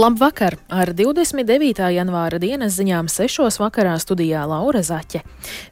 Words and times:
Labvakar! 0.00 0.54
Ar 0.72 0.94
29. 0.96 1.82
janvāra 1.92 2.38
dienas 2.40 2.78
ziņām 2.78 3.08
6. 3.12 3.58
vakarā 3.60 3.98
studijā 4.00 4.46
Laura 4.48 4.80
Zaķe. 4.80 5.20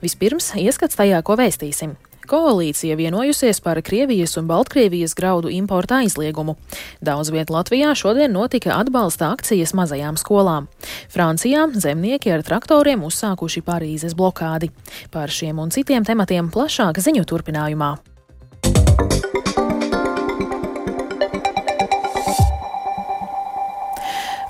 Vispirms 0.03 0.51
ieskats 0.61 0.98
tajā, 0.98 1.23
ko 1.25 1.39
vēstīsim. 1.39 1.95
Koalīcija 2.29 2.99
vienojusies 2.99 3.62
par 3.64 3.80
Krievijas 3.80 4.36
un 4.36 4.50
Baltkrievijas 4.50 5.17
graudu 5.17 5.49
importa 5.49 6.03
aizliegumu. 6.03 6.59
Daudz 7.00 7.32
viet 7.32 7.49
Latvijā 7.49 7.95
šodien 7.96 8.36
notika 8.36 8.77
atbalsta 8.77 9.30
akcijas 9.32 9.72
mazajām 9.72 10.21
skolām. 10.21 10.68
Francijā 11.08 11.64
zemnieki 11.72 12.35
ar 12.35 12.45
traktoriem 12.45 13.08
uzsākuši 13.08 13.64
Parīzes 13.64 14.18
blokādi. 14.18 14.68
Par 15.14 15.32
šiem 15.32 15.64
un 15.64 15.72
citiem 15.72 16.04
tematiem 16.04 16.53
plašāk 16.53 17.00
ziņu 17.00 17.25
turpinājumā. 17.32 17.95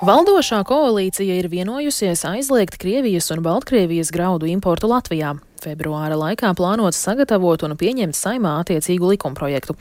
Valdošā 0.08 0.62
koalīcija 0.64 1.34
ir 1.36 1.50
vienojusies 1.52 2.22
aizliegt 2.24 2.78
Krievijas 2.80 3.26
un 3.34 3.42
Baltkrievijas 3.44 4.08
graudu 4.14 4.48
importu 4.48 4.88
Latvijā. 4.88 5.34
Februāra 5.58 6.16
laikā 6.18 6.52
plānots 6.54 6.98
sagatavot 7.02 7.62
un 7.66 7.74
pieņemt 7.78 8.16
saimā 8.16 8.54
attiecīgu 8.62 9.10
likumprojektu. 9.12 9.74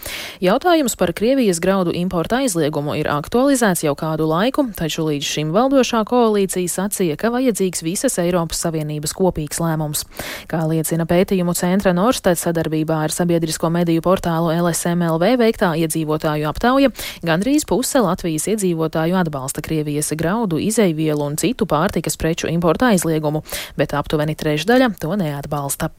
Jautājums 0.43 0.97
par 0.97 1.13
Krievijas 1.17 1.61
graudu 1.63 1.93
importa 1.95 2.41
aizliegumu 2.41 2.95
ir 2.97 3.09
aktualizēts 3.11 3.83
jau 3.85 3.93
kādu 3.97 4.25
laiku, 4.29 4.65
taču 4.77 5.05
līdz 5.07 5.27
šim 5.27 5.51
valdošā 5.55 6.01
koalīcija 6.09 6.71
sacīja, 6.73 7.17
ka 7.21 7.31
vajadzīgs 7.33 7.83
visas 7.85 8.17
Eiropas 8.21 8.63
Savienības 8.65 9.13
kopīgs 9.17 9.61
lēmums. 9.61 10.03
Kā 10.49 10.63
liecina 10.69 11.05
pētījumu 11.09 11.53
centra 11.57 11.93
Norsted 11.97 12.41
sadarbībā 12.41 13.03
ar 13.05 13.13
sabiedrisko 13.13 13.69
mediju 13.73 14.03
portālu 14.05 14.51
LSMLV 14.55 15.35
veiktā 15.43 15.73
iedzīvotāju 15.83 16.49
aptauja, 16.49 16.91
gandrīz 17.21 17.67
puse 17.69 18.01
Latvijas 18.01 18.49
iedzīvotāju 18.55 19.21
atbalsta 19.21 19.61
Krievijas 19.65 20.11
graudu, 20.17 20.57
izeivielu 20.57 21.29
un 21.29 21.37
citu 21.37 21.69
pārtikas 21.69 22.17
preču 22.17 22.49
importa 22.49 22.89
aizliegumu, 22.95 23.43
bet 23.77 23.93
aptuveni 23.97 24.37
trešdaļa 24.37 24.93
to 25.01 25.13
neatbalsta 25.19 25.66
atbalsta. 25.67 25.91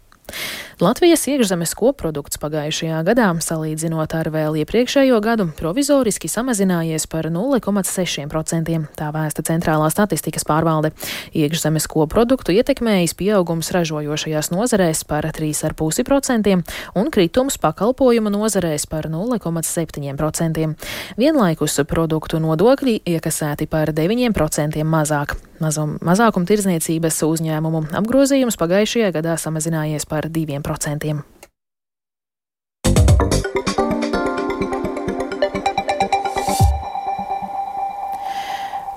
Latvijas 0.79 1.25
iekšzemes 1.27 1.73
koprodukts 1.75 2.39
pagājušajā 2.39 3.01
gadā, 3.03 3.33
salīdzinot 3.43 4.13
ar 4.15 4.29
vēl 4.31 4.61
iepriekšējo 4.61 5.19
gadu, 5.25 5.49
provizoriski 5.59 6.31
samazinājies 6.31 7.09
par 7.11 7.27
0,6%. 7.35 8.77
Tā 8.99 9.09
vēsta 9.15 9.43
Centrālā 9.49 9.89
statistikas 9.91 10.47
pārvalde. 10.47 10.93
Iekšzemes 11.35 11.89
koproduktu 11.91 12.55
ietekmējis 12.55 13.17
pieaugums 13.19 13.73
ražojošajās 13.75 14.53
nozarēs 14.55 15.03
par 15.09 15.27
3,5% 15.35 16.55
un 16.95 17.11
kritums 17.11 17.59
pakalpojumu 17.59 18.31
nozarēs 18.37 18.87
par 18.87 19.11
0,7%. 19.11 20.71
Vienlaikus 21.19 21.81
produktu 21.91 22.39
nodokļi 22.43 23.01
iekasēti 23.17 23.67
par 23.67 23.91
9% 23.95 24.87
mazāk. 24.87 25.39
Mazum, 25.59 25.97
mazākuma 26.07 26.47
tirdzniecības 26.47 27.17
uzņēmumu 27.27 27.81
apgrozījums 27.99 28.55
pagājušajā 28.61 29.09
gadā 29.17 29.33
samazinājies 29.43 30.05
par 30.07 30.18
2%. 30.25 31.25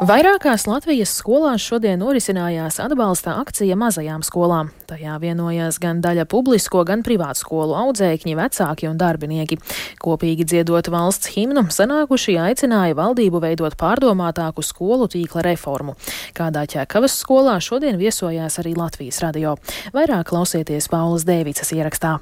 Vairākās 0.02 0.64
Latvijas 0.66 1.12
skolās 1.14 1.62
šodien 1.62 2.00
norisinājās 2.02 2.80
atbalsta 2.82 3.36
akcija 3.38 3.76
mazajām 3.78 4.24
skolām. 4.26 4.72
Tajā 4.90 5.20
vienojās 5.22 5.78
gan 5.78 6.00
daļa 6.02 6.26
publisko, 6.26 6.82
gan 6.90 7.04
privātu 7.06 7.44
skolu 7.44 7.78
audzēkņi, 7.78 8.34
vecāki 8.40 8.90
un 8.90 8.98
darbinieki. 8.98 9.60
Kopīgi 10.02 10.50
dziedot 10.50 10.90
valsts 10.90 11.30
himnu, 11.36 11.68
sanākušie 11.70 12.40
aicināja 12.48 12.98
valdību 12.98 13.46
veidot 13.46 13.78
pārdomātāku 13.78 14.66
skolu 14.66 15.06
tīkla 15.06 15.46
reformu. 15.52 15.94
Kādā 16.34 16.66
ķekavas 16.66 17.22
skolā 17.22 17.60
šodien 17.62 18.02
viesojās 18.02 18.58
arī 18.58 18.74
Latvijas 18.74 19.22
radio. 19.22 19.60
Vairāk 19.94 20.34
klausieties 20.34 20.90
Paulas 20.90 21.30
Dēvicas 21.30 21.78
ierakstā. 21.78 22.18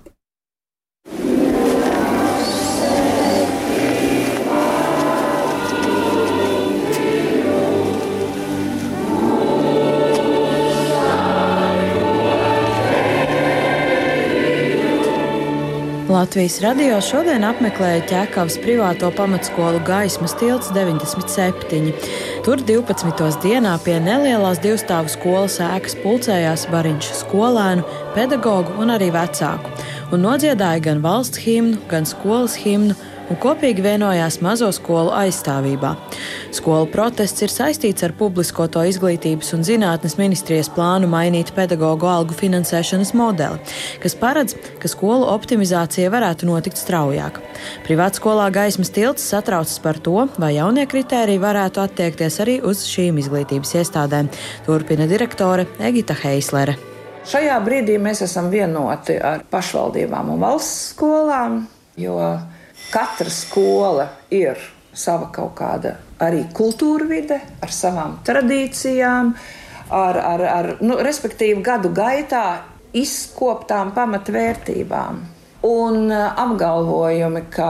Latvijas 16.29 16.59
radio 16.61 16.97
šodien 17.01 17.41
apmeklēja 17.41 18.03
ķēkavas 18.05 18.59
privāto 18.61 19.07
pamatskolu 19.17 19.79
Gaismas 19.81 20.35
tilts 20.37 20.67
97. 20.75 21.87
Tur 22.45 22.61
12. 22.67 23.39
dienā 23.41 23.71
pie 23.81 23.95
nelielās 23.97 24.61
divstāvu 24.61 25.09
skolas 25.09 25.55
ēkas 25.65 25.97
pulcējās 26.03 26.67
bariņš 26.69 27.09
skolēnu, 27.23 27.87
pedagoģu 28.13 28.77
un 28.77 28.93
arī 28.93 29.09
vecāku, 29.15 29.73
un 30.11 30.25
nodziedāja 30.25 30.81
gan 30.83 31.03
valsts 31.05 31.41
himnu, 31.43 31.77
gan 31.89 32.07
skolas 32.09 32.57
himnu 32.59 32.97
un 33.29 33.37
kopīgi 33.37 33.83
vienojās 33.85 34.39
mazo 34.41 34.71
skolu 34.73 35.11
aizstāvībā. 35.13 35.91
Skolu 36.55 36.89
protests 36.89 37.43
ir 37.45 37.53
saistīts 37.53 38.05
ar 38.05 38.15
publiskoto 38.17 38.81
izglītības 38.89 39.53
un 39.57 39.65
zinātnes 39.67 40.17
ministrijas 40.17 40.71
plānu 40.73 41.09
mainīt 41.11 41.53
pedagoģu 41.57 42.09
algu 42.09 42.37
finansēšanas 42.39 43.13
modeli, 43.17 43.61
kas 44.01 44.17
paredz, 44.17 44.57
ka 44.81 44.89
skolu 44.89 45.29
optimizācija 45.29 46.09
varētu 46.13 46.49
notikt 46.49 46.81
straujāk. 46.81 47.37
Privātskolā 47.85 48.49
gaismas 48.55 48.93
tilts 48.95 49.29
satraucas 49.29 49.77
par 49.83 50.01
to, 50.01 50.25
vai 50.41 50.55
jaunie 50.57 50.87
kritēriji 50.89 51.45
varētu 51.45 51.85
attiekties 51.85 52.41
arī 52.41 52.59
uz 52.65 52.85
šīm 52.89 53.21
izglītības 53.21 53.77
iestādēm, 53.83 54.33
turpina 54.65 55.09
direktore 55.09 55.69
Egita 55.77 56.17
Heislere. 56.23 56.88
Šajā 57.29 57.59
brīdī 57.61 57.99
mēs 58.01 58.23
esam 58.25 58.47
vienoti 58.49 59.19
ar 59.21 59.43
pašvaldībām 59.51 60.31
un 60.33 60.39
valsts 60.41 60.93
skolām, 60.95 61.61
jo 61.99 62.17
Katra 62.89 63.29
skola 63.29 64.07
ir 64.33 64.57
sava 64.97 65.27
kaut 65.33 65.51
kāda 65.59 65.91
arī 66.25 66.47
kultūra 66.57 67.05
vide, 67.05 67.37
ar 67.61 67.73
savām 67.73 68.15
tradīcijām, 68.25 69.29
ar, 69.93 70.19
ar, 70.31 70.43
ar 70.49 70.69
nu, 70.81 70.97
respektīvi 71.05 71.61
gadu 71.65 71.91
gaitā 71.93 72.63
izkoptām 72.97 73.93
pamatvērtībām. 73.93 75.21
Un 75.69 76.09
uh, 76.09 76.31
apgalvojumi, 76.39 77.43
ka 77.53 77.69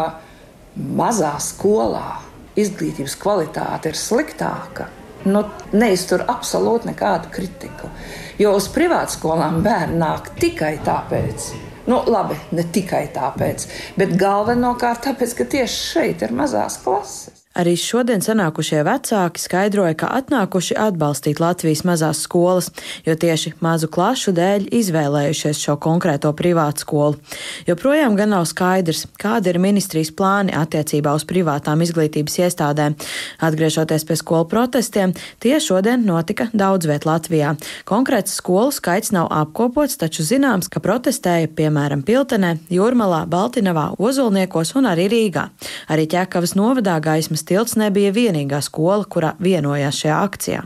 mazā 0.77 1.33
skolā 1.43 2.21
izglītības 2.59 3.17
kvalitāte 3.19 3.91
ir 3.91 3.99
sliktāka, 3.99 4.87
nu, 5.27 5.43
neiztur 5.75 6.23
absolūti 6.31 6.93
nekādu 6.93 7.31
kritiku. 7.33 7.91
Jo 8.39 8.53
uz 8.55 8.69
privātskolām 8.71 9.59
bērni 9.65 9.99
nāk 9.99 10.31
tikai 10.39 10.77
tāpēc, 10.85 11.49
Nu, 11.89 12.03
labi, 12.05 12.35
ne 12.53 12.61
tikai 12.69 13.07
tāpēc, 13.15 13.63
bet 13.97 14.11
galvenokārt 14.19 15.07
tāpēc, 15.07 15.31
ka 15.39 15.45
tieši 15.55 15.77
šeit 15.93 16.21
ir 16.21 16.35
mazās 16.37 16.75
klases. 16.83 17.47
Arī 17.57 17.71
šodien 17.73 18.21
sanākušie 18.21 18.83
vecāki 18.85 19.41
skaidroja, 19.41 19.95
ka 19.97 20.07
atnākuši 20.19 20.75
atbalstīt 20.77 21.39
Latvijas 21.41 21.81
mazās 21.81 22.19
skolas, 22.21 22.67
jo 23.07 23.15
tieši 23.17 23.55
mazu 23.57 23.87
klašu 23.89 24.35
dēļ 24.37 24.67
izvēlējušies 24.77 25.57
šo 25.57 25.73
konkrēto 25.81 26.29
privātu 26.37 26.85
skolu. 26.85 27.17
Joprojām 27.65 28.13
gan 28.19 28.35
nav 28.35 28.45
skaidrs, 28.45 29.07
kāda 29.17 29.49
ir 29.49 29.57
ministrijas 29.63 30.11
plāni 30.13 30.53
attiecībā 30.53 31.15
uz 31.17 31.25
privātām 31.25 31.81
izglītības 31.81 32.37
iestādēm. 32.45 32.93
Atgriežoties 33.41 34.05
pie 34.05 34.19
skolu 34.21 34.45
protestiem, 34.53 35.17
tie 35.41 35.57
šodien 35.57 36.05
notika 36.05 36.51
daudz 36.53 36.85
viet 36.85 37.09
Latvijā. 37.09 37.55
Konkrēts 37.89 38.37
skolu 38.37 38.69
skaits 38.77 39.09
nav 39.09 39.25
apkopots, 39.33 39.97
taču 39.97 40.21
zināms, 40.21 40.69
ka 40.69 40.83
protestēja 40.85 41.49
piemēram 41.57 42.05
Piltenē, 42.05 42.59
Jūrmalā, 42.69 43.25
Baltinavā, 43.25 43.89
Ozolniekos 43.97 44.77
un 44.77 44.93
arī 44.93 45.09
Rīgā. 45.09 45.49
Arī 45.89 46.05
Ķekavas 46.13 46.53
novadā 46.53 47.01
gaismas 47.01 47.38
Rīgas 47.39 47.47
tilts 47.47 47.75
nebija 47.79 48.11
vienīgā 48.11 48.59
skola, 48.61 49.05
kurā 49.07 49.33
vienojās 49.39 49.95
šajā 49.95 50.15
akcijā. 50.25 50.63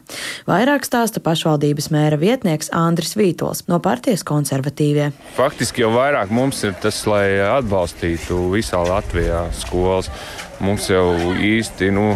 Vairāk 0.48 0.86
stāsta 0.86 1.22
pašvaldības 1.22 1.92
mēra 1.94 2.18
vietnieks 2.18 2.72
Andris 2.74 3.16
Vītols 3.16 3.68
no 3.68 3.80
partijas 3.80 4.24
konservatīvie. 4.24 5.12
Faktiski 5.36 5.84
jau 5.84 5.92
vairāk 5.94 6.32
mums 6.32 6.64
ir 6.64 6.74
tas, 6.82 7.06
lai 7.06 7.38
atbalstītu 7.46 8.50
visā 8.54 8.82
Latvijā 8.82 9.52
skolas. 9.54 10.10
Mums 10.60 10.90
jau 10.90 11.36
īsti 11.38 11.92
nu, 11.94 12.16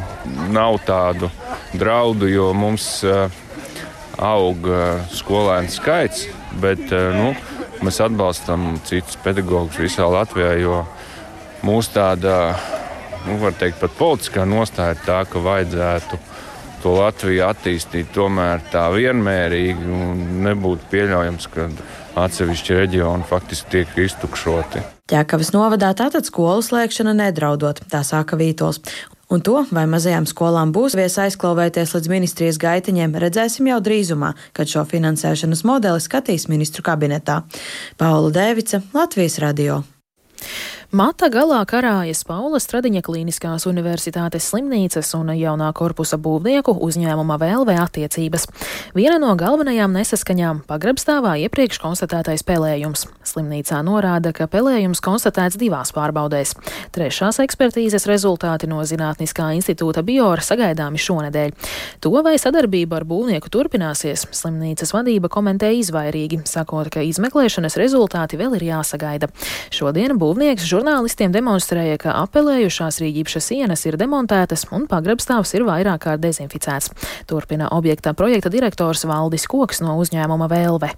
nav 0.50 0.80
tādu 0.88 1.30
draudu, 1.78 2.28
jo 2.28 2.50
mums 2.54 3.04
uh, 3.06 3.30
aug 4.18 4.66
uh, 4.66 5.04
skolēnu 5.14 5.70
skaits, 5.70 6.26
bet 6.62 6.82
uh, 6.90 7.14
nu, 7.14 7.30
mēs 7.86 8.02
atbalstam 8.02 8.80
citus 8.88 9.20
pedagogus 9.22 9.78
visā 9.78 10.08
Latvijā, 10.10 10.56
jo 10.64 10.82
mūsu 11.68 11.94
tāda 11.98 12.38
nu, 13.28 13.38
var 13.42 13.56
teikt, 13.60 13.82
pat 13.82 13.96
politiskā 14.00 14.46
nostāja 14.48 14.96
ir 14.96 15.04
tā, 15.06 15.22
ka 15.30 15.42
vajadzētu 15.44 16.20
to 16.84 16.94
Latviju 16.98 17.44
attīstīt 17.48 18.14
tomēr 18.16 18.62
tā 18.72 18.86
vienmērīgi 18.94 19.90
un 19.92 20.22
nebūtu 20.46 20.88
pieļaujams, 20.92 21.50
ka 21.54 21.68
atsevišķi 22.24 22.78
reģioni 22.78 23.28
faktiski 23.28 23.74
tiek 23.74 24.00
iztukšoti. 24.08 24.84
Ķekavas 25.08 25.54
novadā 25.56 25.94
tātad 25.98 26.28
skolu 26.28 26.64
slēgšana 26.66 27.14
nedraudot, 27.16 27.84
tā 27.92 28.04
saka 28.08 28.40
Vītols. 28.40 28.82
Un 29.28 29.42
to, 29.44 29.58
vai 29.76 29.84
mazajām 29.92 30.24
skolām 30.28 30.72
būs 30.76 30.96
vies 30.96 31.18
aizklauvēties 31.20 31.92
līdz 31.98 32.12
ministrijas 32.12 32.60
gaitiņiem, 32.64 33.16
redzēsim 33.20 33.68
jau 33.68 33.82
drīzumā, 33.84 34.32
kad 34.56 34.72
šo 34.72 34.86
finansēšanas 34.88 35.66
modeli 35.68 36.04
skatīs 36.04 36.48
ministru 36.48 36.86
kabinetā. 36.88 37.42
Paula 38.00 38.32
Dēvica, 38.32 38.80
Latvijas 38.96 39.36
radio. 39.44 39.82
Mata 40.88 41.28
galā 41.28 41.58
karājas 41.68 42.22
Paula 42.24 42.62
Stradiņa 42.64 43.02
Kliniskās 43.04 43.66
universitātes 43.68 44.46
slimnīcas 44.48 45.10
un 45.18 45.34
jaunā 45.36 45.68
korpusa 45.76 46.16
būvnieku 46.16 46.72
uzņēmuma 46.80 47.36
VLV 47.42 47.74
attiecības. 47.84 48.46
Viena 48.96 49.18
no 49.20 49.34
galvenajām 49.36 49.92
nesaskaņām- 49.92 50.62
pagrabstāvā 50.72 51.34
iepriekš 51.44 51.82
konstatētais 51.84 52.40
pelējums. 52.48 53.04
Slimnīcā 53.20 53.82
norāda, 53.84 54.32
ka 54.32 54.48
pelējums 54.48 55.04
konstatēts 55.04 55.60
divās 55.60 55.92
pārbaudēs. 55.92 56.56
Trešās 56.96 57.44
ekspertīzes 57.44 58.08
rezultāti 58.08 58.66
no 58.66 58.80
Zinātniskā 58.80 59.52
institūta 59.60 60.06
Biora 60.08 60.40
sagaidāmi 60.40 60.96
šonedēļ. 60.96 61.52
To 62.00 62.24
vai 62.24 62.38
sadarbība 62.38 62.94
ar 62.96 63.04
būvnieku 63.04 63.50
turpināsies, 63.50 64.26
slimnīcas 64.32 64.94
vadība 64.94 65.28
komentē 65.28 65.68
izvairīgi, 65.84 66.48
sakot, 66.48 66.90
ka 66.90 67.02
izmeklēšanas 67.02 67.76
rezultāti 67.76 68.38
vēl 68.38 68.56
ir 68.56 68.72
jāsagaida. 68.72 69.28
Šodien 69.70 70.18
būvnieks 70.18 70.77
žurnālistiem 70.78 71.34
demonstrēja, 71.34 71.98
ka 72.02 72.16
apelējušās 72.24 73.02
rīģīpšas 73.02 73.50
sienas 73.52 73.86
ir 73.90 73.98
demontētas 73.98 74.68
un 74.76 74.86
pagrabstāvs 74.90 75.56
ir 75.58 75.66
vairāk 75.68 76.06
kārt 76.06 76.24
dezinficēts. 76.26 76.94
Turpina 77.30 77.72
objektā 77.74 78.14
projekta 78.18 78.54
direktors 78.54 79.08
Valdis 79.10 79.50
Koks 79.50 79.82
no 79.82 79.98
uzņēmuma 80.04 80.50
Vēlve. 80.52 80.94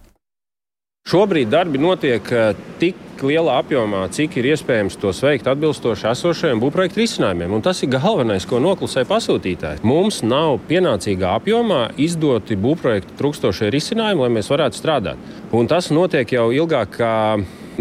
Šobrīd 1.09 1.49
darbi 1.49 1.79
notiek 1.81 2.27
eh, 2.35 2.57
tik 2.77 3.23
lielā 3.25 3.55
apjomā, 3.63 4.03
cik 4.13 4.35
ir 4.39 4.49
iespējams 4.51 4.97
tos 4.99 5.21
veikt 5.23 5.47
atbilstoši 5.49 6.05
esošajiem 6.11 6.59
būvprojektu 6.61 7.01
risinājumiem. 7.01 7.55
Un 7.55 7.63
tas 7.65 7.79
ir 7.83 7.89
galvenais, 7.95 8.45
ko 8.47 8.59
noklusē 8.61 9.05
pasūtītājs. 9.09 9.81
Mums 9.87 10.21
nav 10.27 10.59
pienācīgā 10.69 11.31
apjomā 11.39 11.81
izdoti 11.99 12.59
būvprojektu 12.59 13.15
trūkstošie 13.19 13.71
risinājumi, 13.73 14.25
lai 14.25 14.31
mēs 14.37 14.51
varētu 14.51 14.79
strādāt. 14.79 15.31
Un 15.55 15.71
tas 15.71 15.89
notiek 15.95 16.35
jau 16.35 16.49
ilgāk 16.55 16.93
kā 16.99 17.15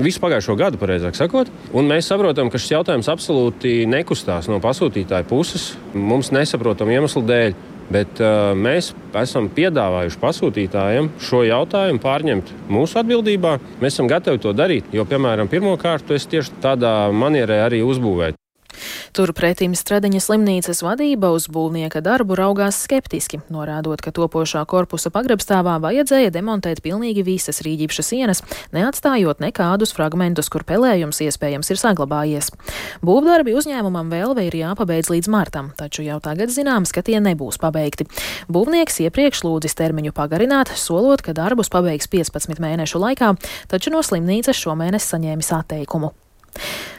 visu 0.04 0.22
pagājušo 0.22 0.56
gadu, 0.58 0.80
pareizāk 0.80 1.16
sakot. 1.18 1.50
Mēs 1.72 2.10
saprotam, 2.10 2.50
ka 2.52 2.60
šis 2.60 2.76
jautājums 2.76 3.10
absolūti 3.10 3.82
nekustās 3.90 4.50
no 4.50 4.60
pasūtītāja 4.64 5.26
puses. 5.28 5.72
Mums 5.94 6.32
nesaprotamu 6.34 6.96
iemeslu 6.96 7.24
dēļ. 7.28 7.58
Bet 7.88 8.18
uh, 8.20 8.50
mēs 8.52 8.90
esam 9.16 9.46
piedāvājuši 9.56 10.18
pasūtītājiem 10.20 11.08
šo 11.24 11.40
jautājumu 11.48 12.02
pārņemt 12.02 12.50
mūsu 12.68 13.00
atbildībā. 13.00 13.54
Mēs 13.80 13.96
esam 13.96 14.10
gatavi 14.10 14.42
to 14.44 14.52
darīt, 14.52 14.92
jo, 14.92 15.08
piemēram, 15.08 15.48
pirmā 15.48 15.72
kārta 15.80 16.18
es 16.18 16.28
tieši 16.28 16.60
tādā 16.60 16.92
manierē 17.08 17.62
arī 17.64 17.80
uzbūvēju. 17.88 18.36
Turpretim 19.16 19.74
Stradiņa 19.78 20.20
slimnīcas 20.22 20.82
vadība 20.84 21.30
uz 21.34 21.48
būvnieka 21.52 22.02
darbu 22.04 22.36
raugās 22.38 22.78
skeptiski, 22.84 23.40
norādot, 23.52 24.02
ka 24.04 24.12
topošā 24.14 24.64
korpusa 24.68 25.10
pagrabstāvā 25.14 25.78
vajadzēja 25.82 26.32
demontēt 26.34 26.82
pilnīgi 26.84 27.24
visas 27.26 27.62
rīģipša 27.64 28.04
sienas, 28.04 28.42
neatstājot 28.76 29.40
nekādus 29.44 29.94
fragmentus, 29.96 30.50
kur 30.52 30.66
pelējums 30.68 31.22
iespējams 31.24 31.72
ir 31.72 31.80
saglabājies. 31.80 32.52
Būvdarbi 33.04 33.56
uzņēmumam 33.58 34.12
vēl 34.12 34.36
ir 34.44 34.58
jāpabeidz 34.60 35.10
līdz 35.14 35.32
martam, 35.32 35.72
taču 35.78 36.04
jau 36.06 36.20
tagad 36.24 36.52
zināms, 36.54 36.92
ka 36.92 37.02
tie 37.02 37.18
nebūs 37.24 37.60
pabeigti. 37.62 38.08
Būvnieks 38.52 39.00
iepriekš 39.08 39.44
lūdzis 39.48 39.78
termiņu 39.78 40.14
pagarināt, 40.16 40.74
solot, 40.76 41.24
ka 41.24 41.36
darbus 41.36 41.72
pabeigs 41.72 42.10
15 42.12 42.60
mēnešu 42.62 43.00
laikā, 43.02 43.34
taču 43.72 43.94
no 43.94 44.04
slimnīcas 44.04 44.58
šomēnes 44.58 45.12
saņēmis 45.14 45.54
atteikumu. 45.62 46.14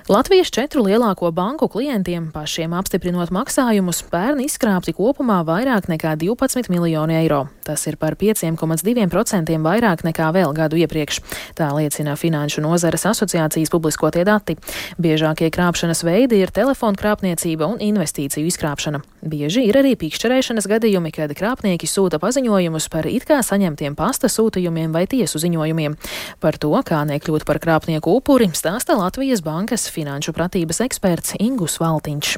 Latvijas 0.10 0.50
četru 0.50 0.82
lielāko 0.84 1.30
banku 1.32 1.68
klientiem 1.70 2.32
pašiem 2.34 2.72
apstiprinot 2.74 3.30
maksājumus 3.30 4.00
pērn 4.10 4.40
izkrāpti 4.42 4.96
kopumā 4.98 5.44
vairāk 5.46 5.86
nekā 5.92 6.16
12 6.18 6.72
miljoni 6.74 7.14
eiro. 7.20 7.44
Tas 7.62 7.84
ir 7.86 7.94
par 8.02 8.16
5,2% 8.18 9.60
vairāk 9.62 10.02
nekā 10.08 10.32
vēl 10.34 10.56
gadu 10.58 10.80
iepriekš. 10.82 11.20
Tā 11.54 11.68
liecina 11.78 12.16
Finanšu 12.18 12.64
nozares 12.66 13.06
asociācijas 13.06 13.70
publiskotie 13.70 14.24
dati. 14.26 14.56
Biežākie 14.98 15.52
krāpšanas 15.54 16.02
veidi 16.02 16.42
ir 16.42 16.50
telefona 16.50 16.98
krāpniecība 16.98 17.70
un 17.70 17.78
investīciju 17.78 18.50
izkrāpšana. 18.50 19.04
Bieži 19.22 19.68
ir 19.70 19.78
arī 19.78 19.94
pīkšķerēšanas 19.94 20.66
gadījumi, 20.74 21.14
kad 21.14 21.36
krāpnieki 21.38 21.86
sūta 21.86 22.18
paziņojumus 22.18 22.90
par 22.90 23.06
it 23.06 23.30
kā 23.30 23.44
saņemtiem 23.46 23.94
pasta 23.94 24.26
sūtījumiem 24.26 24.90
vai 24.90 25.06
tiesu 25.12 25.38
ziņojumiem. 25.46 26.02
Par 26.42 26.58
to, 26.58 26.74
kā 26.82 27.06
nekļūt 27.06 27.46
par 27.46 27.62
krāpnieku 27.62 28.18
upuri, 28.18 28.50
stāsta 28.58 28.98
Latvijas 28.98 29.46
bankas 29.46 29.86
finanšu 30.00 30.34
pratības 30.38 30.80
eksperts 30.88 31.36
Ingus 31.44 31.78
Valtiņš. 31.84 32.38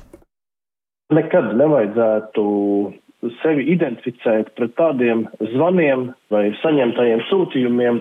Nekad 1.11 1.53
nevajadzētu 1.59 2.43
sevi 3.41 3.67
identificēt 3.69 4.49
pret 4.57 4.71
tādiem 4.79 5.25
zvaniem 5.51 6.07
vai 6.33 6.47
saņemtajiem 6.61 7.21
sūtījumiem, 7.27 7.99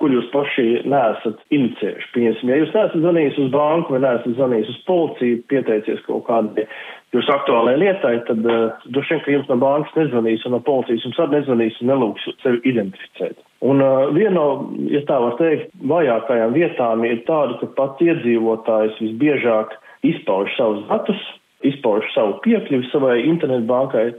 kur 0.00 0.14
jūs 0.14 0.26
paši 0.32 0.66
neesat 0.90 1.42
inicējuši. 1.54 2.08
Piemēram, 2.16 2.50
ja 2.50 2.58
jūs 2.62 2.74
neesat 2.74 2.96
zvanījis 3.04 3.38
uz 3.44 3.52
banku 3.54 3.94
vai 3.94 4.02
neesat 4.02 4.34
zvanījis 4.34 4.72
uz 4.74 4.80
policiju, 4.88 5.42
pieteicies 5.52 6.02
kaut 6.08 6.26
kādai 6.26 6.66
jūsu 7.14 7.32
aktuālajai 7.32 7.80
lietai, 7.80 8.14
tad 8.28 8.46
uh, 8.46 8.86
droši 8.90 9.14
vien, 9.14 9.22
ka 9.24 9.34
jums 9.34 9.50
no 9.50 9.58
bankas 9.62 9.94
nezvanīs 9.98 10.44
un 10.48 10.56
no 10.56 10.60
policijas 10.66 11.06
jums 11.06 11.20
arī 11.22 11.38
nezvanīs 11.38 11.80
un 11.80 11.92
nelūgs 11.92 12.28
sevi 12.42 12.62
identificēt. 12.72 13.38
Un 13.66 13.82
uh, 13.84 14.08
viena 14.14 14.34
no, 14.36 14.46
ja 14.92 15.02
tā 15.08 15.18
var 15.22 15.36
teikt, 15.40 15.72
vajākajām 15.92 16.56
vietām 16.56 17.04
ir 17.08 17.22
tāda, 17.28 17.58
ka 17.62 17.70
pats 17.78 18.02
iedzīvotājs 18.04 18.98
visbiežāk 19.02 19.76
izpauž 20.06 20.52
savus 20.58 20.82
datus, 20.90 21.22
izpauž 21.66 22.08
savu 22.14 22.36
piekļuvi 22.44 22.90
savai 22.92 23.20
internetbankai, 23.26 24.10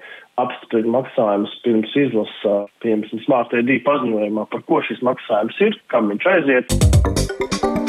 apstiprina 0.42 0.94
maksājumus 1.00 1.54
pirms 1.66 1.94
izlasa, 1.98 2.60
piemēram, 2.86 3.24
Smart 3.25 3.54
ID 3.57 3.80
paziņojumā, 3.88 4.48
par 4.54 4.66
ko 4.69 4.81
šis 4.86 5.04
maksājums 5.06 5.62
ir, 5.69 5.78
kam 5.94 6.13
viņš 6.13 6.31
aiziet. 6.36 7.87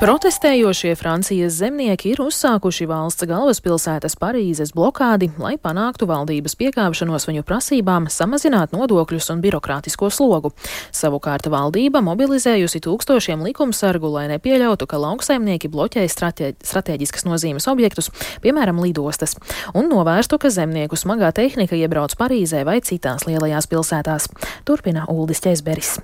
Protestējošie 0.00 0.94
Francijas 0.96 1.58
zemnieki 1.60 2.14
ir 2.14 2.22
uzsākuši 2.24 2.86
valsts 2.88 3.26
galvaspilsētas 3.28 4.14
Parīzes 4.16 4.70
blokādi, 4.72 5.26
lai 5.36 5.58
panāktu 5.60 6.06
valdības 6.08 6.54
piekāpšanos 6.56 7.26
viņu 7.28 7.44
prasībām 7.44 8.06
samazināt 8.08 8.72
nodokļus 8.72 9.28
un 9.34 9.42
birokrātisko 9.44 10.08
slogu. 10.08 10.54
Savukārt 10.96 11.50
valdība 11.52 12.00
mobilizējusi 12.06 12.80
tūkstošiem 12.86 13.44
likumsargu, 13.44 14.08
lai 14.14 14.24
nepieļautu, 14.32 14.88
ka 14.88 15.02
lauksaimnieki 15.04 15.68
bloķē 15.68 16.06
strate 16.08 16.54
strateģiskas 16.64 17.28
nozīmes 17.28 17.68
objektus, 17.68 18.08
piemēram, 18.40 18.80
lidostas, 18.80 19.36
un 19.76 19.92
novērstu, 19.92 20.40
ka 20.40 20.48
zemnieku 20.48 20.96
smagā 20.96 21.28
tehnika 21.36 21.76
iebrauc 21.76 22.16
Parīzē 22.16 22.64
vai 22.64 22.80
citās 22.80 23.28
lielajās 23.28 23.68
pilsētās. 23.68 24.32
Turpina 24.64 25.04
Uldis 25.12 25.44
Ķezberis. 25.44 25.98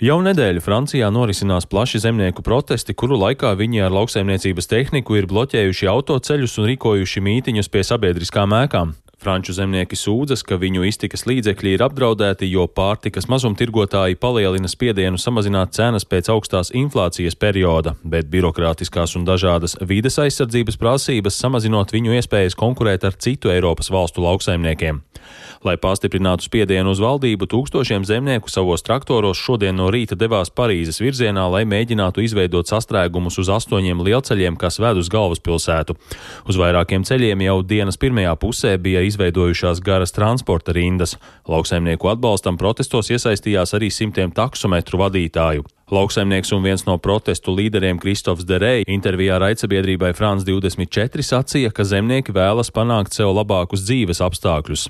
Jau 0.00 0.14
nedēļu 0.24 0.62
Francijā 0.64 1.10
norisinās 1.12 1.66
plaši 1.68 1.98
zemnieku 2.00 2.40
protesti, 2.40 2.94
kuru 2.96 3.18
laikā 3.20 3.50
viņi 3.60 3.82
ar 3.84 3.92
lauksaimniecības 3.92 4.70
tehniku 4.70 5.18
ir 5.18 5.26
bloķējuši 5.28 5.90
autoceļus 5.92 6.54
un 6.62 6.68
rīkojuši 6.70 7.20
mītiņus 7.26 7.68
pie 7.68 7.82
sabiedriskām 7.84 8.54
ēkām. 8.62 8.94
Franču 9.20 9.52
zemnieki 9.52 9.98
sūdzas, 10.00 10.40
ka 10.48 10.56
viņu 10.56 10.86
iztikas 10.88 11.26
līdzekļi 11.28 11.74
ir 11.76 11.82
apdraudēti, 11.84 12.46
jo 12.48 12.64
pārtikas 12.72 13.28
mazumtirgotāji 13.28 14.16
palielina 14.16 14.70
spiedienu 14.70 15.20
samazināt 15.20 15.74
cenas 15.76 16.08
pēc 16.08 16.30
augstās 16.32 16.72
inflācijas 16.72 17.36
perioda, 17.36 17.92
bet 18.00 18.30
birokrātiskās 18.32 19.18
un 19.20 19.28
dažādas 19.28 19.76
vides 19.84 20.16
aizsardzības 20.24 20.80
prasības 20.80 21.36
samazinot 21.36 21.92
viņu 21.92 22.16
iespējas 22.16 22.56
konkurēt 22.56 23.04
ar 23.04 23.20
citu 23.20 23.52
Eiropas 23.52 23.92
valstu 23.92 24.24
lauksaimniekiem. 24.24 25.02
Lai 25.60 25.74
pastiprinātu 25.76 26.46
spiedienu 26.46 26.94
uz 26.94 27.00
valdību, 27.04 27.44
tūkstošiem 27.52 28.06
zemnieku 28.08 28.48
savos 28.48 28.80
traktoros 28.80 29.36
šodien 29.36 29.76
no 29.76 29.90
rīta 29.92 30.16
devās 30.16 30.48
Parīzes 30.48 31.02
virzienā, 31.02 31.44
lai 31.52 31.66
mēģinātu 31.68 32.24
izveidot 32.24 32.70
sastrēgumus 32.70 33.36
uz 33.42 33.50
astoņiem 33.52 34.00
lielceļiem, 34.06 34.56
kas 34.60 34.80
ved 34.80 35.02
uz 35.02 35.10
galvaspilsētu. 35.12 35.98
Uz 36.48 36.60
vairākiem 36.60 37.04
ceļiem 37.04 37.44
jau 37.44 37.58
dienas 37.60 38.00
pirmajā 38.00 38.32
pusē 38.40 38.72
bija 38.80 39.04
izveidojušās 39.10 39.82
garas 39.84 40.14
transporta 40.16 40.74
rindas. 40.76 41.16
Lauksaimnieku 41.50 42.10
atbalstam 42.14 42.58
protestos 42.60 43.12
iesaistījās 43.12 43.76
arī 43.76 43.90
simtiem 43.92 44.32
taksometru 44.34 45.02
vadītāju. 45.04 45.66
Lauksaimnieks 45.90 46.52
un 46.54 46.62
viens 46.62 46.84
no 46.86 46.94
protestu 47.02 47.50
līderiem 47.50 47.98
Kristofs 47.98 48.44
Derei 48.46 48.84
intervijā 48.86 49.40
raidsabiedrībai 49.42 50.12
France 50.14 50.46
24 50.46 51.24
sacīja, 51.26 51.72
ka 51.74 51.82
zemnieki 51.82 52.30
vēlas 52.30 52.70
panākt 52.70 53.16
sev 53.16 53.32
labākus 53.34 53.82
dzīves 53.88 54.22
apstākļus. 54.22 54.84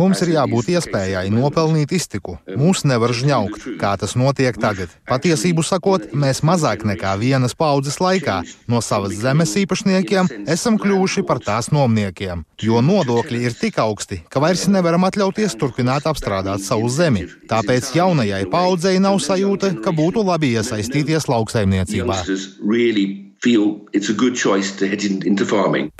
Mums 0.00 0.24
ir 0.24 0.32
jābūt 0.32 0.70
iespējai 0.72 1.26
nopelnīt 1.34 1.92
iztiku. 1.92 2.38
Mūs 2.56 2.86
nevar 2.88 3.12
žņaukt, 3.12 3.68
kā 3.76 3.92
tas 4.00 4.16
notiek 4.16 4.56
tagad. 4.56 4.96
Patiesību 5.12 5.60
sakot, 5.60 6.08
mēs 6.16 6.40
mazāk 6.40 6.88
nekā 6.88 7.18
vienas 7.20 7.52
paudzes 7.52 8.00
laikā. 8.00 8.38
No 8.64 8.80
savas 8.80 9.12
zemes 9.20 9.52
īpašniekiem 9.60 10.48
esam 10.48 10.80
kļuvuši 10.80 11.26
par 11.28 11.44
tās 11.44 11.68
nomniekiem, 11.68 12.48
jo 12.64 12.80
nodokļi 12.80 13.44
ir 13.44 13.60
tik 13.60 13.76
augsti, 13.84 14.22
ka 14.32 14.40
vairs 14.40 14.64
nevaram 14.72 15.04
atļauties 15.04 15.60
turpināt 15.60 16.08
apstrādāt 16.08 16.45
apgādāt 16.46 16.64
savu 16.64 16.88
zemi. 16.88 17.26
Tāpēc 17.50 17.92
jaunajai 17.96 18.46
paudzei 18.50 18.98
nav 19.02 19.18
sajūta, 19.20 19.82
ka 19.82 19.92
būtu 19.92 20.24
labi 20.24 20.54
iesaistīties 20.56 21.28
lauksaimniecībā. 21.28 22.22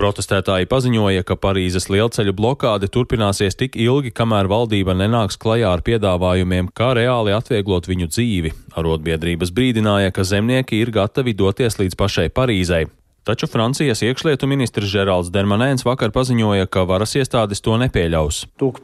Protestētāji 0.00 0.66
paziņoja, 0.66 1.22
ka 1.22 1.36
Parīzes 1.36 1.86
lielceļu 1.92 2.32
blokāde 2.34 2.88
turpināsies 2.88 3.58
tik 3.60 3.76
ilgi, 3.76 4.10
kamēr 4.10 4.48
valdība 4.50 4.96
nenāks 4.96 5.36
klajā 5.38 5.74
ar 5.76 5.84
piedāvājumiem, 5.86 6.72
kā 6.74 6.94
reāli 6.96 7.36
atvieglot 7.36 7.86
viņu 7.86 8.08
dzīvi. 8.08 8.54
Arotbiedrības 8.74 9.52
brīdināja, 9.52 10.14
ka 10.16 10.24
zemnieki 10.24 10.80
ir 10.80 10.94
gatavi 10.96 11.36
doties 11.36 11.78
līdz 11.78 11.98
pašai 12.00 12.30
Parīzei. 12.32 12.86
Taču 13.26 13.48
Francijas 13.50 14.04
iekšlietu 14.06 14.46
ministrs 14.46 14.86
Žerāls 14.86 15.32
Dermanēns 15.34 15.82
vakar 15.82 16.12
paziņoja, 16.14 16.68
ka 16.70 16.84
varas 16.86 17.16
iestādes 17.18 17.58
to 17.58 17.74
nepieļaus. 17.82 18.44
Donc, 18.62 18.78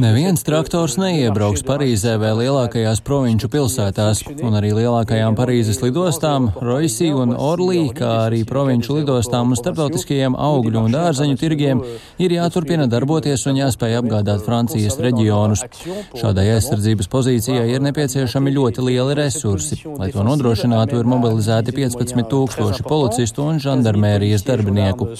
Neviens 0.00 0.44
traktors 0.46 0.96
neiebrauks 1.00 1.62
Parīzē 1.66 2.14
vai 2.20 2.30
lielākajās 2.38 3.02
provinču 3.04 3.50
pilsētās, 3.52 4.22
un 4.40 4.56
arī 4.56 4.72
lielākajām 4.78 5.36
Parīzes 5.38 5.82
lidostām, 5.84 6.50
Roisī 6.64 7.10
un 7.12 7.34
Orlī, 7.36 7.82
kā 7.96 8.12
arī 8.28 8.42
provinču 8.48 8.96
lidostām 8.98 9.52
un 9.52 9.60
starptautiskajiem 9.60 10.36
augļu 10.38 10.84
un 10.86 10.94
dārzeņu 10.96 11.36
tirgiem 11.40 11.82
ir 12.22 12.34
jāturpina 12.36 12.88
darboties 12.90 13.46
un 13.50 13.60
jāspēj 13.60 13.98
apgādāt 14.00 14.44
Francijas 14.46 14.98
reģionus. 15.02 15.66
Šādai 16.16 16.46
aizsardzības 16.56 17.10
pozīcijai 17.12 17.66
ir 17.74 17.84
nepieciešami 17.84 18.54
ļoti 18.56 18.86
lieli 18.88 19.18
resursi. 19.18 19.80
Lai 19.98 20.10
to 20.14 20.24
nodrošinātu, 20.26 21.00
ir 21.00 21.10
mobilizēti 21.10 21.74
15 21.76 22.24
tūkstoši 22.30 22.86
policistu 22.88 23.44
un 23.50 23.60
žandarmērijas 23.62 24.46
darbinieku. 24.48 25.10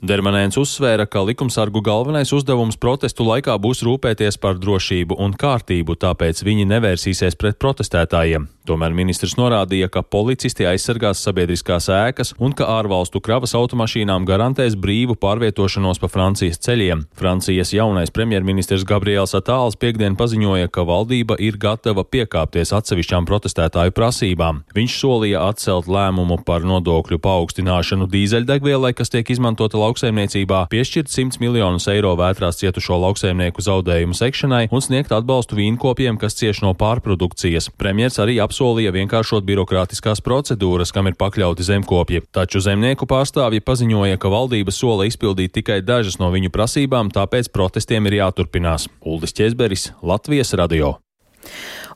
Dermanēns 0.00 0.56
uzsvēra, 0.56 0.99
ka 1.06 1.22
likumsargu 1.24 1.80
galvenais 1.84 2.32
uzdevums 2.34 2.76
protestu 2.80 3.24
laikā 3.24 3.54
būs 3.62 3.84
rūpēties 3.86 4.36
par 4.42 4.58
drošību 4.60 5.16
un 5.22 5.36
kārtību, 5.38 5.94
tāpēc 6.00 6.42
viņi 6.44 6.66
nevērsīsies 6.70 7.38
pret 7.40 7.58
protestētājiem. 7.62 8.48
Tomēr 8.68 8.92
ministrs 8.94 9.34
norādīja, 9.38 9.88
ka 9.90 10.02
policisti 10.04 10.66
aizsargās 10.68 11.22
sabiedriskās 11.24 11.88
ēkas 11.90 12.34
un 12.38 12.52
ka 12.54 12.68
ārvalstu 12.70 13.22
kravas 13.24 13.56
automašīnām 13.58 14.26
garantēs 14.28 14.76
brīvu 14.78 15.16
pārvietošanos 15.18 15.98
pa 16.02 16.10
Francijas 16.12 16.60
ceļiem. 16.62 17.06
Francijas 17.16 17.72
jaunais 17.74 18.12
premjerministrs 18.14 18.84
Gabriels 18.86 19.34
Atāls 19.38 19.78
piekdien 19.80 20.18
paziņoja, 20.20 20.68
ka 20.68 20.84
valdība 20.86 21.38
ir 21.40 21.58
gatava 21.58 22.04
piekāpties 22.04 22.74
atsevišķām 22.76 23.26
protestētāju 23.30 23.96
prasībām. 23.96 24.62
Viņš 24.76 24.98
solīja 25.02 25.46
atcelt 25.48 25.90
lēmumu 25.90 26.42
par 26.46 26.68
nodokļu 26.68 27.18
paaugstināšanu 27.24 28.10
dīzeļdegvielai, 28.12 28.92
kas 28.94 29.10
tiek 29.10 29.34
izmantota 29.34 29.80
lauksaimniecībā 29.80 30.10
lauksaimniecībā, 30.10 30.68
piešķirt 30.90 31.10
100 31.38 31.38
miljonus 31.38 31.86
eiro 31.86 32.16
vētrās 32.18 32.58
cietušo 32.58 32.96
lauksaimnieku 32.98 33.62
zaudējumu 33.62 34.16
sekšanai 34.16 34.64
un 34.74 34.82
sniegt 34.82 35.12
atbalstu 35.14 35.54
vīnkopiem, 35.54 36.18
kas 36.18 36.34
cieš 36.34 36.64
no 36.64 36.72
pārprodukcijas. 36.74 37.68
Premjers 37.78 38.18
arī 38.18 38.40
apsolīja 38.42 38.90
vienkāršot 38.96 39.46
birokrātiskās 39.46 40.18
procedūras, 40.26 40.90
kam 40.90 41.06
ir 41.06 41.14
pakļauti 41.20 41.62
zemkopji. 41.62 42.24
Taču 42.34 42.58
zemnieku 42.64 43.06
pārstāvji 43.06 43.62
paziņoja, 43.62 44.18
ka 44.18 44.32
valdība 44.34 44.74
sola 44.74 45.06
izpildīt 45.06 45.54
tikai 45.60 45.78
dažas 45.86 46.18
no 46.18 46.32
viņu 46.34 46.50
prasībām, 46.50 47.12
tāpēc 47.14 47.52
protestiem 47.54 48.10
ir 48.10 48.18
jāturpinās. 48.24 48.88
Uldis 49.06 49.36
Česberis, 49.36 49.92
Latvijas 50.02 50.56
radio. 50.58 50.96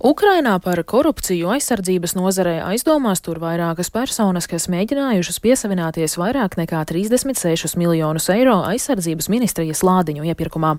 Ukrainā 0.05 0.59
par 0.61 0.83
korupciju 0.85 1.49
aizsardzības 1.55 2.13
nozarē 2.13 2.59
aizdomās 2.69 3.23
tur 3.25 3.39
vairākas 3.41 3.89
personas, 3.89 4.45
kas 4.45 4.67
mēģinājušas 4.69 5.39
piesavināties 5.41 6.19
vairāk 6.21 6.59
nekā 6.61 6.83
36 6.91 7.79
miljonus 7.81 8.29
eiro 8.35 8.59
aizsardzības 8.69 9.31
ministrijas 9.33 9.81
lādiņu 9.81 10.27
iepirkumā. 10.29 10.75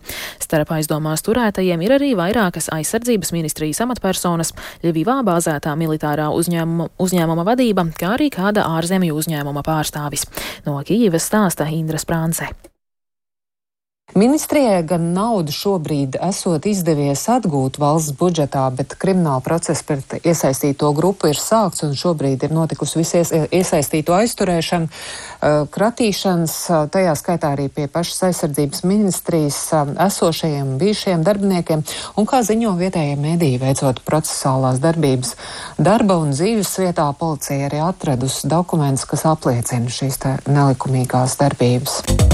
Starp 0.46 0.76
aizdomās 0.78 1.26
turētajiem 1.26 1.82
ir 1.88 1.96
arī 1.98 2.12
vairākas 2.20 2.70
aizsardzības 2.78 3.34
ministrijas 3.34 3.82
amatpersonas, 3.88 4.54
Ļevivā 4.86 5.18
bāzētā 5.26 5.74
militārā 5.74 6.30
uzņēmuma, 6.30 6.92
uzņēmuma 7.02 7.48
vadība, 7.50 7.88
kā 7.98 8.14
arī 8.20 8.30
kāda 8.30 8.70
ārzemju 8.78 9.18
uzņēmuma 9.18 9.66
pārstāvis. 9.66 10.30
No 10.70 10.78
Kijivas 10.86 11.26
stāsta 11.32 11.66
Indra 11.74 11.98
Sprānce. 11.98 12.54
Ministrijai 14.14 14.84
gan 14.88 15.10
naudu 15.12 15.52
šobrīd 15.52 16.16
esot 16.24 16.64
izdevies 16.70 17.24
atgūt 17.28 17.76
valsts 17.82 18.14
budžetā, 18.16 18.64
bet 18.78 18.94
krimināla 19.02 19.42
process 19.44 19.84
pret 19.84 20.14
iesaistīto 20.22 20.92
grupu 20.96 21.32
ir 21.34 21.40
sākts 21.42 21.84
un 21.84 21.98
šobrīd 22.00 22.46
ir 22.46 22.54
notikusi 22.56 23.02
visies 23.02 23.34
iesaistīto 23.34 24.14
aizturēšana, 24.16 24.88
kratīšanas, 25.74 26.56
tajā 26.94 27.16
skaitā 27.20 27.52
arī 27.58 27.66
pie 27.68 27.90
pašas 27.92 28.30
aizsardzības 28.30 28.86
ministrijas 28.88 29.58
esošajiem 30.06 30.76
un 30.76 30.80
bijušajiem 30.80 31.26
darbiniekiem, 31.26 31.84
un 32.16 32.30
kā 32.30 32.40
ziņo 32.46 32.72
vietējie 32.80 33.18
mediji 33.20 33.60
veicot 33.66 34.00
procesuālās 34.08 34.80
darbības 34.86 35.34
darba 35.76 36.22
un 36.22 36.32
dzīves 36.32 36.72
vietā, 36.86 37.10
policija 37.20 37.68
arī 37.68 37.84
atradusi 37.90 38.48
dokumentus, 38.48 39.10
kas 39.12 39.28
apliecina 39.34 39.92
šīs 39.92 40.22
nelikumīgās 40.48 41.36
darbības. 41.42 42.25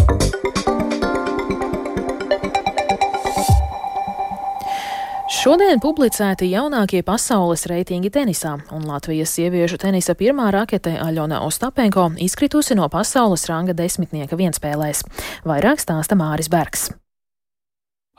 Šodien 5.41 5.79
publicēti 5.81 6.51
jaunākie 6.51 7.00
pasaules 7.01 7.63
reitingi 7.65 8.12
tenisā, 8.13 8.51
un 8.77 8.86
Latvijas 8.86 9.33
sieviešu 9.39 9.79
tenisa 9.81 10.13
pirmā 10.13 10.51
rakete 10.53 10.93
Aļona 11.01 11.41
Ostapenko 11.48 12.12
izkritusi 12.21 12.77
no 12.77 12.86
pasaules 12.93 13.48
ranga 13.50 13.74
desmitnieka 13.74 14.38
vienspēlēs. 14.38 15.01
Vairāk 15.50 15.81
stāsta 15.81 16.19
Māris 16.19 16.51
Bergs. 16.51 16.91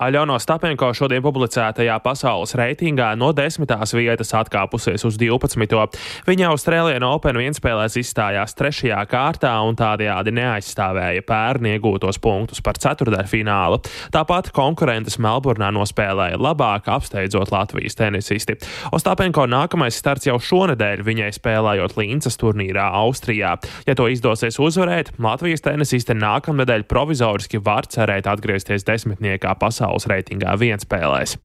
Aļona 0.02 0.34
Stapenko 0.42 0.88
šodien 0.98 1.22
publicētajā 1.22 1.94
pasaules 2.02 2.56
reitingā 2.58 3.12
no 3.14 3.28
10. 3.36 3.70
vietas 3.94 4.32
atkāpusies 4.34 5.04
uz 5.06 5.18
12. 5.20 6.00
Viņa 6.26 6.48
Austrālijā 6.50 6.98
Open 7.06 7.38
vienspēlēs 7.38 7.94
izstājās 8.00 8.56
3. 8.58 8.90
kārtā 9.06 9.52
un 9.62 9.78
tādējādi 9.78 10.34
neaizstāvēja 10.34 11.22
pērni 11.28 11.76
iegūtos 11.76 12.18
punktus 12.22 12.58
par 12.64 12.80
ceturdaļfinālu. 12.82 13.78
Tāpat 14.14 14.50
konkurentes 14.56 15.20
Melburnā 15.22 15.70
nospēlēja 15.76 16.40
labāk, 16.40 16.90
apsteidzot 16.90 17.54
Latvijas 17.54 17.94
tenisisti. 18.00 18.58
Ostapenko 18.90 19.46
nākamais 19.46 19.94
starts 20.02 20.26
jau 20.26 20.40
šonadēļ 20.42 21.06
viņai 21.06 21.30
spēlējot 21.38 21.96
Līncas 22.00 22.40
turnīrā 22.42 22.88
Austrijā. 23.04 23.54
Ja 23.86 23.94
to 23.98 24.10
izdosies 24.10 24.58
uzvarēt, 24.58 25.14
Latvijas 25.22 25.62
tenisiste 25.62 26.18
nākamnedēļ 26.18 26.88
provizoriski 26.90 27.62
var 27.62 27.86
cerēt 27.86 28.26
atgriezties 28.26 28.88
desmitniekā 28.88 29.54
pasaules 29.62 29.91
pasaules 29.92 30.08
reitingā 30.08 30.56
vienspēlēs. 30.56 31.36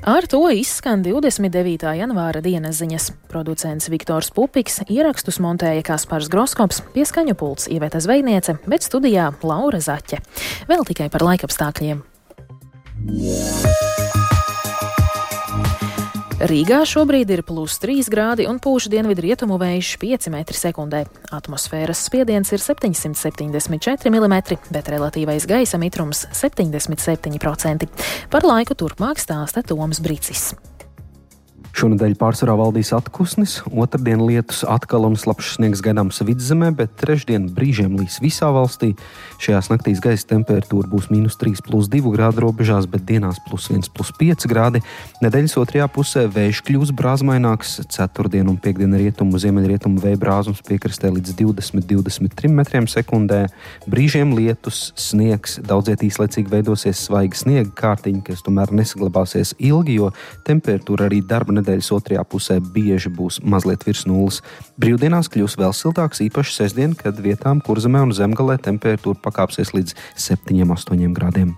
Ar 0.00 0.24
to 0.24 0.40
izskan 0.48 1.02
29. 1.04 1.84
janvāra 1.98 2.40
dienas 2.40 2.80
ziņas. 2.80 3.10
Producents 3.28 3.90
Viktors 3.92 4.32
Pupiks 4.32 4.80
ierakstus 4.88 5.38
montēja 5.44 5.84
Kaspars 5.84 6.30
Groskops, 6.32 6.80
pieskaņu 6.94 7.36
pults 7.36 7.68
Ieveta 7.68 8.00
Zvejniece, 8.00 8.56
bet 8.66 8.86
studijā 8.86 9.30
Laura 9.44 9.80
Zaķe. 9.80 10.22
Vēl 10.72 10.86
tikai 10.88 11.10
par 11.12 11.26
laikapstākļiem. 11.28 12.06
Yeah. 13.00 13.99
Rīgā 16.40 16.78
šobrīd 16.88 17.28
ir 17.34 17.42
plus 17.44 17.74
3 17.82 18.06
grādi 18.08 18.46
un 18.48 18.56
pūš 18.64 18.86
dienvidu 18.88 19.26
rietumu 19.26 19.58
vējš 19.60 19.90
5 20.00 20.30
m2. 20.32 21.02
Atmosfēras 21.36 22.00
spiediens 22.08 22.48
ir 22.56 22.64
774 22.64 24.08
mm, 24.08 24.38
bet 24.72 24.88
relatīvais 24.88 25.44
gaisa 25.44 25.76
mitrums- 25.76 26.24
77%. 26.40 27.84
Par 28.32 28.48
laiku 28.48 28.72
turpmāk 28.72 29.20
stāsta 29.20 29.60
Toms 29.60 30.00
Brīcis. 30.00 30.54
Šonadēļ 31.70 32.16
pārsvarā 32.18 32.56
valdīs 32.58 32.90
atpūsnis, 32.96 33.60
otrdien 33.70 34.20
lietus 34.26 34.64
atkal 34.66 35.04
un 35.06 35.14
slapjš 35.18 35.52
sniegs 35.54 35.82
gaidāms 35.84 36.18
vidzemē, 36.26 36.72
bet 36.76 36.96
trešdien 36.98 37.46
brīžiem 37.54 37.94
līs 38.00 38.18
visā 38.22 38.48
valstī. 38.50 38.90
Šajās 39.40 39.70
naktīs 39.70 40.02
gaisa 40.02 40.26
temperatūra 40.32 40.90
būs 40.90 41.06
mīnus 41.12 41.38
3,2 41.40 42.02
grādu 42.16 42.42
robežās, 42.44 42.88
bet 42.90 43.06
dienās 43.06 43.38
plus 43.46 43.68
1,5 43.70 44.48
grādi. 44.50 44.82
Nedēļas 45.22 45.54
otrajā 45.62 45.86
pusē 45.94 46.26
vējš 46.34 46.62
kļūs 46.66 46.92
brāzmaināks, 46.98 47.76
ceturtdien 47.94 48.50
un 48.50 48.58
piekdien 48.60 48.98
rietumu 48.98 49.38
ziemeļrietumu 49.40 50.02
vēja 50.02 50.20
brāzums 50.20 50.64
piekrastē 50.66 51.12
līdz 51.14 51.36
20-23 51.38 52.50
metriem 52.58 52.90
sekundē. 52.90 53.44
Brīžiem 53.86 54.34
lietus, 54.34 54.90
sniegs, 54.98 55.60
daudziet 55.70 56.02
īslaicīgi 56.10 56.50
veidosies 56.50 57.06
svaigi 57.06 57.44
sniega 57.44 57.70
kārtiņi, 57.78 58.26
kas 58.26 58.44
tomēr 58.44 58.74
nesaglabāsies 58.74 59.54
ilgi, 59.56 60.00
jo 60.02 60.10
temperatūra 60.50 61.06
arī 61.06 61.22
darba 61.22 61.59
nedēļas 61.60 61.92
otrajā 61.96 62.24
pusē 62.26 62.58
bieži 62.60 63.12
būs 63.12 63.40
mazliet 63.44 63.86
virs 63.86 64.06
nulles. 64.10 64.40
Brīvdienās 64.80 65.30
kļūs 65.32 65.58
vēl 65.60 65.76
siltāks, 65.76 66.24
īpaši 66.26 66.56
sestdien, 66.56 66.96
kad 66.98 67.20
vietām 67.22 67.62
kurzemē 67.64 68.02
un 68.08 68.16
zemgalē 68.16 68.58
temperatūra 68.64 69.22
pakāpsies 69.22 69.76
līdz 69.76 69.96
7-8 70.18 71.14
grādiem. 71.16 71.54